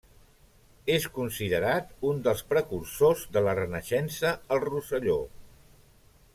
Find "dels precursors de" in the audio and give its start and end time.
2.29-3.45